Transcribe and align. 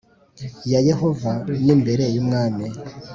ya 0.71 0.79
Yehova 0.89 1.31
n 1.65 1.67
imbere 1.75 2.05
y 2.13 2.17
umwami 2.21 2.65